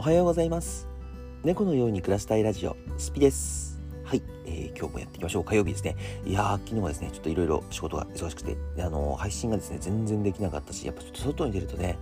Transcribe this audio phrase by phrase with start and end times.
[0.00, 0.88] おはようございます。
[1.44, 3.78] 猫のように暮らしたいラジオスピです。
[4.02, 5.44] はい、えー、今日もやっていきましょう。
[5.44, 5.94] 火曜日ですね。
[6.24, 11.98] いやー昨日はですねちょっといろいろ仕事が忙しくてあのー、配信がですね全然できなかったしやっぱちょっと外に出るとね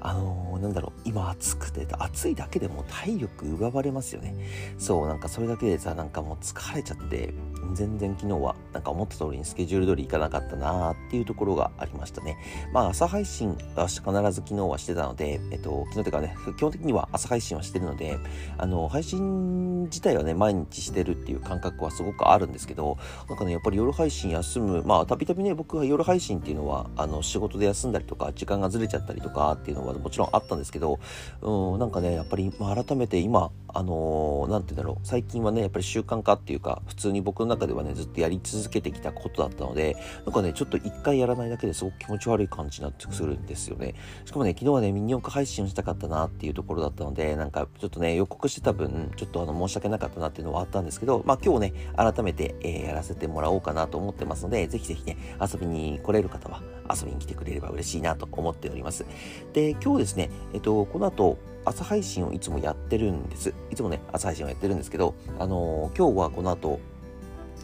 [0.00, 4.34] あのー、なんだろう、今暑くて、暑いだけでも体力奪われますよね。
[4.78, 7.34] そう、なんかそれだけでさ、なんかもう疲れちゃって、
[7.74, 12.36] 全然昨日はなんか思った通りにスケジュール通りいかなかったなーっていうところがありましたね。
[12.72, 18.18] まあ朝配信は必ず昨日はしてたので、えっと、昨日というかね、基本的には朝配信はしてるので、
[18.56, 22.96] あの、配信自体はね、毎日してるっていう感覚はすごくあるんですけど、
[23.28, 30.98] なんかね、やっぱり夜配信休む、まあたびたびね、僕は夜配信っていうのは、あの、仕事で休んだりとか、時間がずれちゃったりとかっていうのはもちろんあったんですけど、
[31.42, 43.94] うん、なんかね、やっぱり、改めて今、あのー、て言うんだろう、最近はね、やっぱり習慣化っていうか、普通に僕の中ではね、ずっとやり続けてきたことだったので、なんかね、ちょっと一回やらないだけですごく気持ち悪い感じになってくるんですよね。
[44.24, 56.62] しかもね、昨日はね、ミニ四駆配信をしたかったなっていうところだったので、なんかちょっとね、予告してた分、ちょっとあの、申し訳なかったなっていうのはあったんですけど、まあ今日ね、改めて、えー、やらせてもらおうかなと思ってますので、ぜひぜひね、遊びに来れる方は
[56.94, 59.04] 遊びに来てくれれば嬉しいなと思っております。
[59.52, 63.52] で、今日ですね、えっと、この後、朝配信をいつもやってるんです。
[63.70, 66.80] いつもね、朝配信をやってるんですけど、あのー、今日はこの後、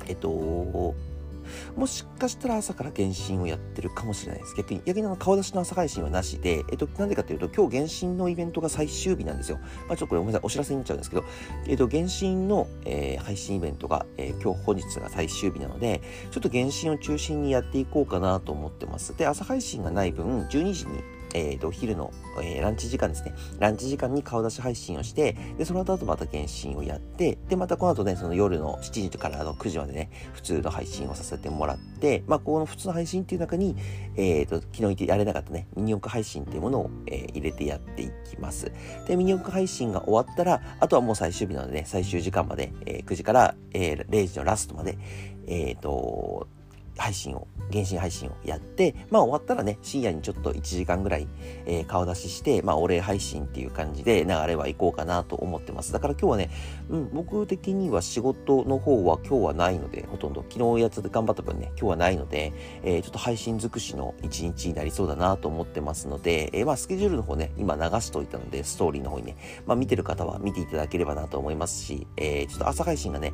[0.07, 0.95] えっと、
[1.77, 4.55] もしかしたら朝から原神をやってるかもしれないです。
[4.57, 9.59] 逆に、逆にあの顔出しの朝配信はなしで、えっと、なんでかというと、今日原神のイベントが最終日なんですよ。
[9.89, 11.25] まあちょっとこれごめんなさい、お知らせになっちゃうんですけど、
[11.67, 19.17] えっと、原神の、えー、配信イベントが、えー、今日本日が最終日なので、ちょっと原神を中心にやっていこうかなと思ってます。
[19.17, 21.03] で、朝配信がない分、12時に
[21.35, 23.35] えー、と、昼の、えー、ランチ時間ですね。
[23.59, 33.77] ランチ時間に顔出し配信をして、で、その後また検診をやって、で、またこの後ね、その夜の7時からの9時までね、普通の配信をさせてもらって、まあ、この普通の配信っていう中に、
[34.17, 38.71] えっ、ー、と、昨日言ってやれなかったね、ミニ四駆配信っていうものを、えー、入れてやっていきます。
[39.09, 44.99] で、ミニ四駆配信が終わったら、あとはもう最終日なので、ね、最終時間まで、えー、9時から、えー、0時のラストまで、
[45.47, 46.47] えっ、ー、と、
[46.97, 51.27] 配信を、原神配信をやって、まあ終わったらね、深夜にちょっと1時間ぐらい、
[51.67, 55.93] えー、顔出しして、まあお礼配信っていう感じで流れは行こうかなと思ってます。
[55.93, 56.51] だから今日はね、
[56.89, 62.53] うん、僕的には仕事の方は今日はないので、ほとんど昨日やつで頑張った分ね、今日はないので、
[62.83, 73.33] えー、ちょっと配信尽くしの一日になりそうだなと思ってますので、えー、まあスケジュールの方ね、今流しといたので、ストーリーの方にね、まあ見てる方は見ていただければなと思いますし、えー、ちょっと朝配信がね、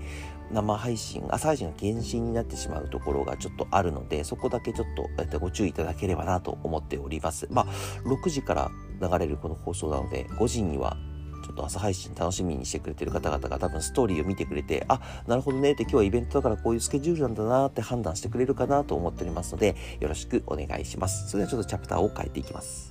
[0.52, 4.86] 生配信、朝配信が原神になってしまうところがちょっとあるので、そこだけちょ、っ
[5.28, 7.46] と、ご注意いただければなと思っております。
[7.50, 7.66] まあ、
[8.08, 10.96] 6時から流れるこの放送なので、5時には
[11.44, 21.28] ちょっと朝配信楽しみにしてくれてる方々が多分ストーリーを見てくれて、あ、なるほどねって今日はイベントだからこういうスケジュールなんだなって判断してくれるかなと思っておりますので、よろしくお願いします。
[21.28, 22.89] それではちょっとチャプターを変えていきます。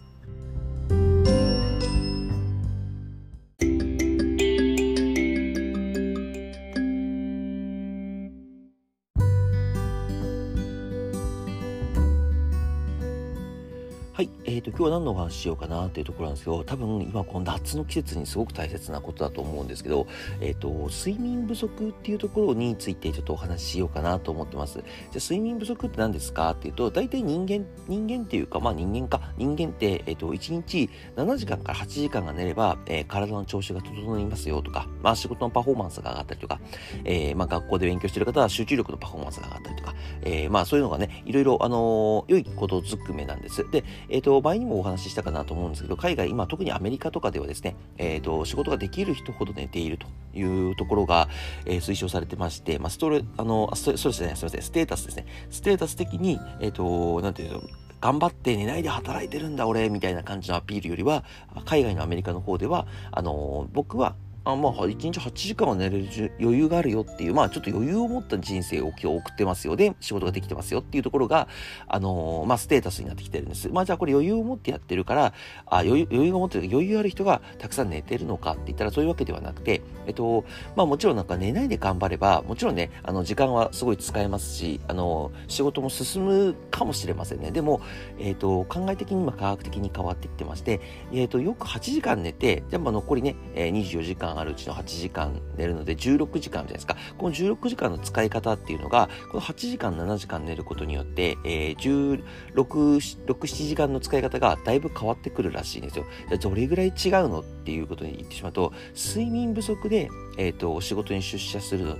[14.79, 20.07] 今日は何のお話ししようかなっていうところなんですけど、多分今この夏の季節にすごく大切なことだと思うんですけど、
[20.39, 24.75] え、ー、と、睡眠不足っていうところについてちょっとお話ししようかなと思ってます。
[24.75, 36.61] じゃあ睡眠不足って何ですかっていうと、大体人間、人間っていうか、まあ人間か、人間って、え、ー、と、1日7時間から8時間が寝れば、えー、体の調子が整いますよとか、まあ仕事のパフォーマンスが上がったりとか、
[37.03, 43.69] えまあ学校で勉強してる方は集中力のパフォーマンスが上がったりとか、えまあそういうのがね、いろいろ、あの良いことずくめなんです。
[43.71, 50.07] で、えっ、ー、と、前にもお話ししたかなと思うんですけど、海外、今特にアメリカとかではですね、えっ、ー、と、仕事ができる人ほど寝ていると
[50.37, 51.27] いうところが、
[51.65, 55.25] えー、推奨されてまして、ま、ストレ、あの、そうですね、すみません、ステータスですね。
[55.49, 57.61] ステータス的に、えっ、と、なんていうの、
[58.01, 61.25] 頑張って寝ないで働いてるんだ俺みたいな感じのアピールよりは
[61.65, 64.15] 海外のアメリカの方ではあの僕は
[64.45, 69.75] あまあ、1日8時間は寝れる余裕があるよっていう、まあ、ちょっと余裕を持った人生を今日送ってますよ。
[69.75, 71.47] で、仕事ができてますよっていうところが、
[71.87, 73.69] あのー、まあ、ステータスになってきてるんです。
[73.69, 75.33] まあ、じゃあこれ余裕を持ってやってるから、
[75.65, 80.45] あ余裕余裕が持ってる、余裕ある人がたくさん寝てるのかって言ったらそういうわけではなくて、えっと、
[80.75, 87.51] まあ、もちろんなんか寝ないで頑張れば、もちろんね、あの、時間はすごい使えますし、あの、仕事も進むかもしれませんね。
[87.51, 87.81] でも、
[88.17, 90.79] えっと、考え的に今科学的に変わっていってまして、
[91.11, 96.97] えっと、よく8時間寝て、じゃあ残りね、24時間あるうちの8時間寝るので16時間じゃないですか。
[97.17, 102.23] この16時間の使い方っていうのが、この8時間、7時間寝ることによって、えー、16、
[102.55, 106.05] 6、7時間の使い方がだいぶ変わってくるらしいんですよ。
[106.29, 106.93] じゃどれぐらい違う
[107.29, 111.97] のっていうことに言ってしまうと、睡眠不足で、えっ、ー、と、仕事に出社するの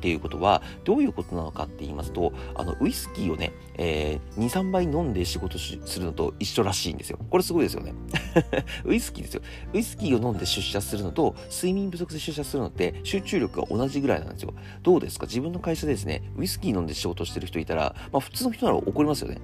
[0.00, 7.18] っていうことはどういうことなのかって言いますとあのウイスキーをね、えー、23杯飲んで仕事するのと一緒らしいんですよ。
[7.28, 7.92] これすごいですよね。
[8.86, 9.42] ウイスキーですよ。
[9.74, 14.54] ウイスキーを飲んで出社するのと睡眠不足で出社するのって集中力が同じぐらいなんですよ。
[14.82, 15.26] どうですか？
[15.26, 19.38] 自分の会社でですねウイスキー飲んで仕事してる人いたら、まあ、普通の人なら怒りますよね。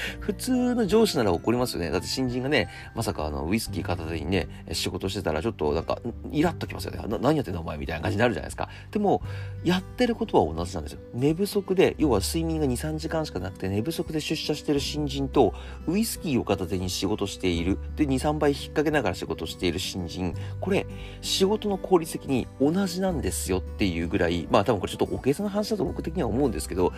[0.20, 1.90] 普通の上司なら怒りますよね。
[1.90, 5.98] だって新人がね、まさかあの、ウイスキー片手にね、仕事してたらちょっとなんか、
[6.32, 7.18] イラッときますよね。
[7.20, 8.68] 何やってんだお前みたいな感じになるじゃないですか。
[8.90, 9.22] でも、
[9.64, 11.00] やってることは同じなんですよ。
[11.14, 15.54] 寝不足で、要は睡眠が2、3時間しかなくて寝不足で出社してる新人と、
[15.86, 17.78] ウイスキーを片手に仕事している。
[17.96, 20.34] で、2、3倍引っ掛けながら仕事している新人。
[20.60, 20.86] これ、
[21.20, 26.92] 仕事の効率的に同じなんですよっていうぐらい、まあ多分これちょっとお計算の話だと僕的には思うんですけど、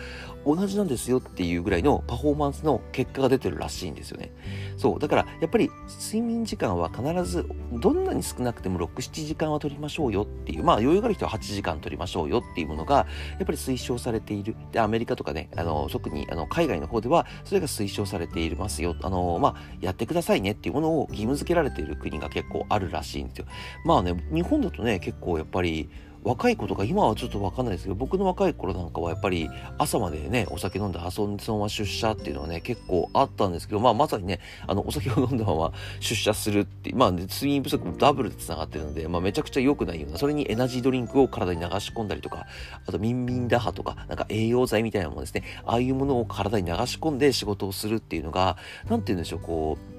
[0.45, 4.31] 同じなんですよっていうぐらいのパフォーマンスの結果が出てるらしいんですよね。
[4.77, 4.99] そう。
[4.99, 5.69] だから、やっぱり
[6.05, 13.05] 睡眠時間は必ず、どんなに少なくても6、7時間は取りましょうよっていう、まあ余裕がある人は8時間取りましょうよっていうものが、や
[13.43, 14.55] っぱり推奨されている。
[14.71, 18.95] で、アメリカとかね、あの、特にあの海外の方では、それが推奨されていますよ。
[19.01, 23.45] あの、まあ、やってくださいねっていうものを義務付けられている国が結構あるらしいんですよ。
[23.85, 25.89] まあね、日本だとね、結構やっぱり、
[26.23, 42.47] 若い子とか今はちょっとわかんないですけど僕の若い頃なんかはやっぱり朝までねお酒飲んで遊んでそのまま出社っていうのはね結構あったんですけどまあまさにねあのお酒を飲んだまま出社するってまあ、ね、睡眠不足もダブルでつながってるので、まあ、めちゃくちゃ良くないようなそれにエナジードリンクを体に流し込んだりとか
[42.85, 48.57] あとミンミン打破とかなんか栄養剤みたいなものですねああいうものを体に流し込んで仕事をするっていうのが
[48.89, 49.98] 何て言うんでしょうこう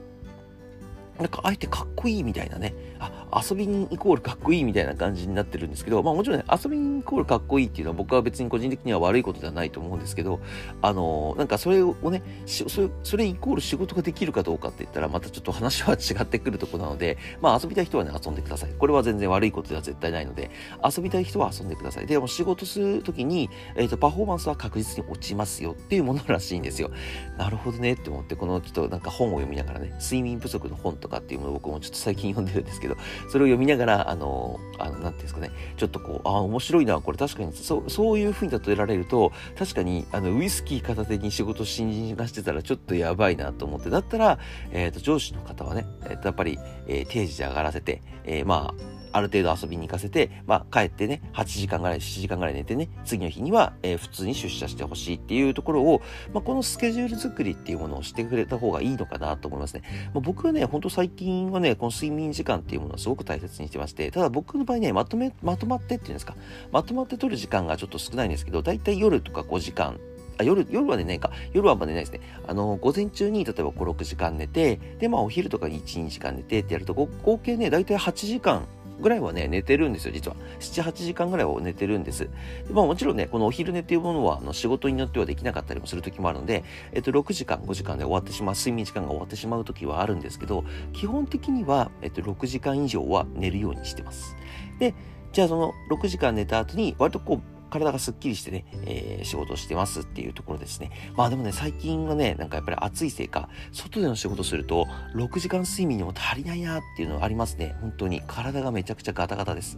[1.21, 10.41] なんかあえてかっこいいみたいなね、あ、遊びにイコールかっこいいみたいな感じになってるんですけど、まあもちろんね、遊びにイコールかっこいいっていうのは僕は別に個人的には悪いことではないと思うんですけど、
[10.83, 18.71] あのー、なんかそれをね、それ、それイコール仕事ができるかどうかって言ったら、またちょっと話は違ってくるとこなので、まあ遊びたい人はね、遊んでください。
[18.79, 20.51] これは全然悪いことでは絶対ないので、
[20.83, 22.07] 遊びたい人は遊んでください。
[22.07, 26.91] でも仕事するときに、えっ、ー、と、パフォーマンスは確実に落ちますよっていうものらしいんですよ。
[27.37, 32.97] なるほどねって思って、このちょっとなんか本を読みながらね、睡眠不足の本とかっていうものを僕もちょっと最近読んでるんですけど、
[33.29, 44.39] それを読みながら、あの、あの、なんていうんですかね、ちょっとこう、ああ、面白いな、これ確かに、そう、そういうふうに例えられると、確かに、あの、ウイスキー片手に仕事新人がしてたらちょっとやばいなと思って、だったら、
[44.71, 56.03] えっ、ー、と、上司の方はね、えっ、ー、と、やっぱり、えー、定時で上がらせて、えー、まあ、ある程度遊びに行かせて、まあ、帰ってね、8時間ぐらい、7時間ぐらい寝てね、次の日には、えー、普通に出社してほしいっていうところを、
[56.33, 59.83] まあ、このスケジュール作りっていうものをしてくれた方がいいのかなと思いますね。
[60.15, 66.37] まあ、僕はね、ほんと最近はね、この睡眠時間っていうものをすごく大切にしてまして、ただ僕の場合ね、まとめ、まとまってっていうんですか、
[66.73, 69.99] まとまって取る時間がちょっと少ないんですけど、だいたい夜とか5時間
[70.41, 71.31] あ夜、夜は寝ないか。
[71.53, 72.21] 夜はあんま寝ないですね。
[72.49, 78.67] あの、午前中に例えば5、6時間寝て、で、まあお昼とかに1、2時間寝てってやると、合計ね、だいたい8時間
[79.01, 80.37] ぐらいはね、寝てるんですよ、実は。
[80.61, 82.25] 7、8時間ぐらいは寝てるんです。
[82.25, 82.31] で
[82.73, 94.37] まあもちろんね、このお昼寝っていうものは、あの仕事によってはできなかったりもする時もあるので、えっと、6時間、5時間で終わってしまう、睡眠時間が終わってしまう時はあるんですけど、基本的には、えっと、6時間以上は寝るようにしてます。
[94.79, 94.95] で、
[95.33, 100.91] じゃあその6時間寝た後に、割とこう、体がすっきりしてね、えー、仕事をしてますっていうところですね。
[101.17, 107.77] まあでもね、最近はね、なんかやっぱり暑いせいか、外での仕事すると、6時間睡眠にも足りないなっていうのはありますね。
[107.81, 108.23] 本当に。
[108.27, 109.77] 体がめちゃくちゃガタガタです。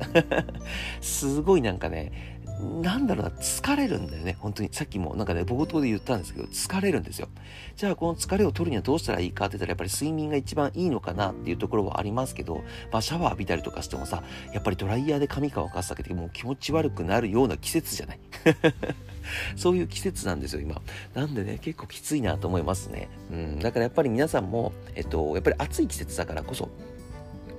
[1.01, 4.37] すごいなんかね、なんだろうな、疲れるんだよね。
[4.39, 4.69] 本当に。
[4.73, 7.29] さっきもなんかね、冒頭で言ったんですけど、疲れるんですよ。
[7.77, 18.21] じゃあ、この疲れを取るにはどうしたらいいかって言ったら、やっぱり睡眠が一番いいのかなっていうところはありますけど、まあ、シャワー浴びたりとかしてもさ、やっぱりドライヤーで髪乾かすだけでもう気持ち悪くなるような季節じゃない？
[19.57, 20.81] そういう季節なんですよ、今。
[21.15, 23.09] なんでね、結構きついなと思いますね。
[23.31, 23.59] うん。
[23.59, 26.69] だからやっぱり皆さんも、えっと、やっぱり暑い季節だからこそ、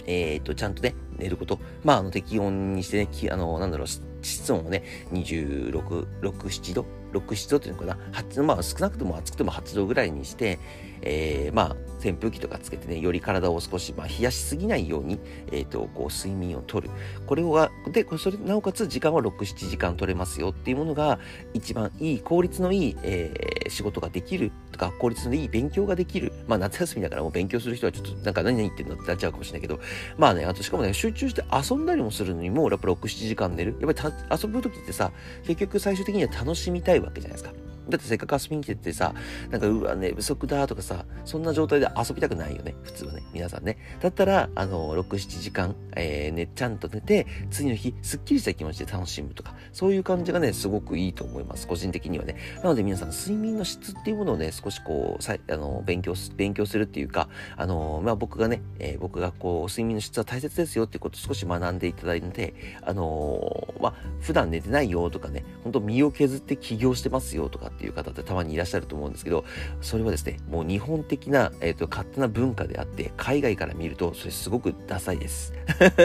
[0.05, 1.60] えー、っと、ちゃんとね、寝ること。
[1.83, 3.88] まあ、あの、適温にしてね、あの、なんだろう、
[4.24, 10.60] 室温をね、26、6、7度 ?6、7度っていうのかな？8まあ、少なくとも暑くても8度ぐらいにして、
[11.01, 15.20] えー、まあ、扇風機とかつけてね、より体を少し、まあ、冷やしすぎないように、
[15.51, 16.89] えっ、ー、と、こう、睡眠をとる。
[17.27, 21.20] これは、で、それ、なおかつ時間は6、7時間取れますよっていうものが、
[21.53, 26.34] 一番いい、効率のいい、えー、仕事ができる、とか、効率のいい勉強ができる。
[26.48, 29.80] まあ、夏休みだからもう勉強する人はちょっと、なんか何々言ってんのってなっちゃうかもしれないけど、
[30.18, 33.77] まあね、あとしかもね、集中して遊んだりもするのにも、やっぱ6、7時間寝る。
[33.80, 34.13] やっぱり
[34.44, 35.12] 遊ぶ時ってさ、
[35.46, 37.73] 結局最終的には楽しみたいわけじゃないですか。
[37.90, 39.13] だってせっかく遊びに来ててさ、
[39.50, 42.75] なんか、うわ、寝不足だとかさ、そんな状態で遊びたくないよね。
[42.84, 43.24] 普通はね。
[43.34, 43.78] 皆さんね。
[44.02, 51.68] だったら、あの、6、7時間、えー、ね、ちゃんと寝て、次の日、すっきりした気持ちで楽しむとか、そういう感じがね、すごくいいと思います。
[51.68, 52.38] 個人的にはね。
[52.63, 69.46] なので皆さん、睡眠の質っていうものをね、少しこう、さあの、勉強す、勉強するっていうか、あの、まあ、僕がね、えー、僕がこう、睡眠の質は大切ですよっていうことを少し学んでいただいて、あのまあ、普段寝てないよとかね、本当身を削って起業してますよとかっていう方ってたまにいらっしゃると思うんですけど、
[69.82, 75.53] それはですね、もう日本的な、えっ、ー、と、勝手な文化であって、海外から見ると、それすごくダサいです。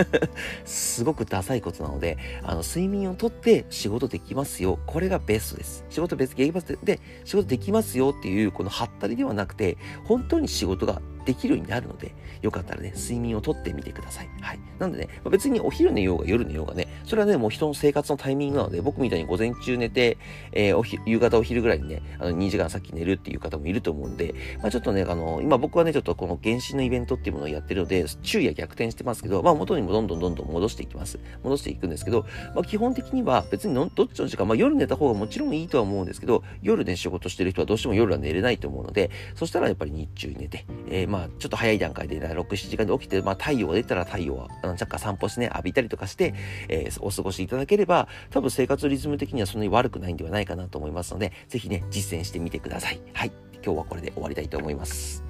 [0.65, 4.79] すごくダサいことなので、あの、睡眠をとって仕事できますよ。
[4.87, 5.85] これがベストです。
[5.91, 6.79] 仕事別にできます。
[6.83, 14.31] で、仕事できますよっていう、このハったりではなくて、本当に仕事ができるようになるので、よかったらね、睡眠をとってみてください。
[14.41, 14.61] はい。
[14.79, 20.17] なんでね、別にお昼寝ようが夜寝ようがね、それはね、もう人の生活のタイミングなので、僕みたいに午前中寝て、
[20.53, 31.19] えー、おひ夕方お昼ぐらいにね、あの、2時間先寝るっていう方もいると思うんで、まあちょっとね、あの、今僕はね、ちょっとこの原神のイベントっていうものをやってるので、昼夜逆転してますけど、まあ元にもどんどんどんどん戻していきます。
[31.45, 46.35] 戻していくんですけど、まあ基本的には別にどっちの時間、まあ夜寝た方がもちろんいいとは思うんですけど、夜ね、仕事してる人はどうしても夜は寝れないと思うので、そしたらやっぱり日中寝て、えー、まちょっと早い段階階で、6、7時間で起きて、まあ、太陽が出たら太陽は、若干散歩してね、浴びたりとかして、
[46.69, 53.01] えー、お過ごしいただければ、多分生活リズム的にはそんなに悪くないんではないかなと思いますので、ぜひね、実践してみてください。
[53.13, 53.33] はい。
[53.65, 55.25] 今日はこれで終わりたいと思います。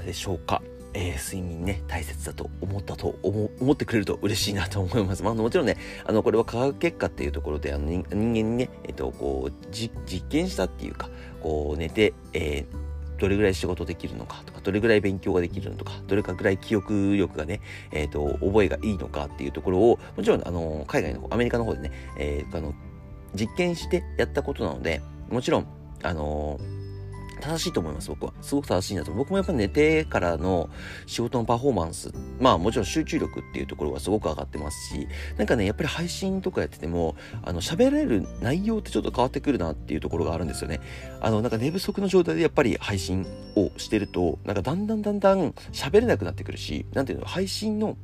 [0.00, 0.62] たでしょうか？
[0.92, 5.22] えー、睡眠ね、大切だと思ったと思、思ってくれると嬉しいなと思います。
[5.22, 9.92] まあ、もちろんね、あの、これは科学結果っていうところで、あの、人間にね、えっ、ー、と、こう、実
[10.28, 11.08] 験したっていうか、
[11.40, 17.60] こう、寝て、えー、どれぐらい仕事できるのかとか、どれぐらい勉強ができるのか、どれかぐらい記憶力がね、
[17.92, 22.74] えっ、ー、と、覚えがいいのかっていうところを、もちろん、あの、海外の方、アメリカの方でね、えー、あの、
[23.36, 25.68] 実験してやったことなので、もちろん、
[26.02, 26.58] あの
[27.40, 28.32] 正しいと思います、僕は。
[28.40, 29.12] すごく正しいなと。
[29.12, 30.70] 僕もやっぱり寝てからの
[31.06, 40.80] 仕事のパフォーマンス、まあもちろん集中力っていうところはすごく上がってますし、なんかね、やっぱり配信とかやってても、あの、喋れる内容ってちょっと変わってくるなっていうところがあるんですよね。
[41.20, 47.96] あの、なんか寝不足の状態でやっぱり配信をしてると、なんかだんだんだんだん喋れなくなってくるし、なんていうの、配信の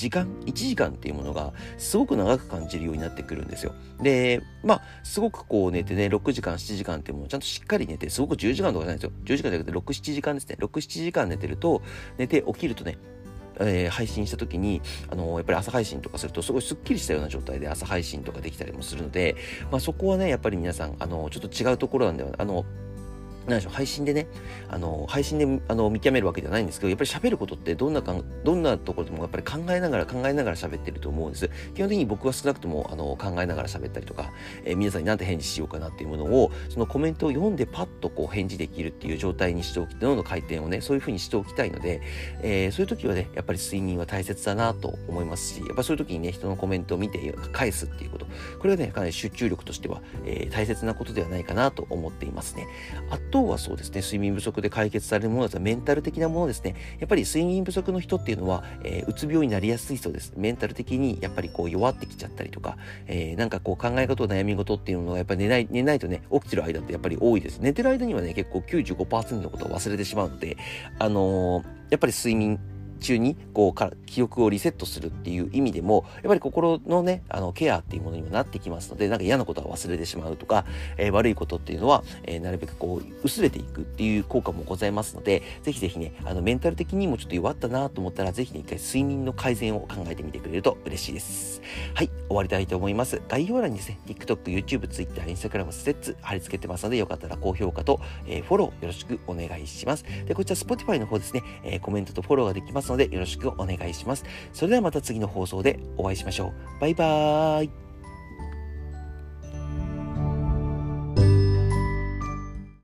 [0.00, 3.74] 時間、1時間っていうものがすごく長く感じるようになってくるんですよ。
[4.00, 9.12] で、まあ、すごくこう寝てね、6時間、7時間っていうものをちゃんとしっかり寝て、すごく10時間とかじゃないですよ。
[9.24, 10.56] 10時間じゃなくて6、7時間ですね。
[10.58, 11.82] 6、7時間寝てると、
[12.16, 12.96] 寝て起きるとね、
[13.60, 14.80] え、配信した時に、
[15.10, 19.36] あのー、やっぱり朝配信とかするとすごいスッキリしたような状態で朝配信とかできたりもするので、
[19.70, 22.64] まあ、そこはね、やっぱり皆さん、あのー、ちょっと違うところなんでは、あの
[23.46, 24.26] 何でしょう、配信でね、
[24.68, 31.50] あの、配信であの見極めるわけではないんですけど、やっぱり喋ることってどんなかん、どんなところでもやっぱり考えながら考えながら喋ってると思うんです。
[31.74, 34.30] 基本的に僕は少なくともあの考えながら喋ったりとか、
[34.64, 42.00] えー、皆さんに何て返事しようかなっていうものを、そのコメントを読んでパッとこう返事できるっていう状態にしておき、脳の回転をね、そういう風にしておきたいので、
[42.42, 48.26] えー、そういう時はね、やっぱり睡眠は大切だなと思いますし、やっぱそういう時にね、人のコメントを見て返すっていうこと、
[48.58, 52.66] これはね、かなり集中力としては、えー、大切なことではないかなと思っていますね。
[53.30, 56.74] とはそうですね、睡眠不足で解決されるものだとメンタル的なものですね。
[56.98, 60.32] やっぱり睡眠不足の人っていうのは、えー、うつ病になりやすい人です。
[60.36, 67.60] メンタル的にやっぱりこう弱ってきちゃったりとか、えー、なんかこう考え方悩み事っていうのがやっぱり寝ない、寝ないとね、起きてる間ってやっぱり多いです。
[67.60, 70.56] 寝てる間にはね、結構95%のことを忘れてしまうので、
[70.98, 72.58] あのー、やっぱり睡眠
[73.00, 80.64] 中にこうか記憶をリセットするっていう意味でもやっぱり心のねあのケアっていうものにもなってきますのでなんか嫌なことは忘れてしまうとか、
[80.96, 91.60] えー、悪いことっていうのは、えー、なるべくこう薄れていくっていう効果もございますのでぜひぜひねあのメンタル的にもちょっと弱ったなと思ったらぜひね一回睡眠の改善を考えてみてくれると嬉しいです。
[91.94, 93.20] はい終わりたいと思います。
[93.28, 100.04] 概要欄にですね TikTok、YouTube、Twitter、Instagram、ステッツ貼り付けてますのでよかったら高評価と、えー、フォローよろしくお願いします。
[100.26, 106.80] でこちら Spotify の方ですね、えコメントとフォローができますますのでよろしくお願いしますそれではまた次の放送でお会いしましょう。
[106.80, 107.89] バイバーイ。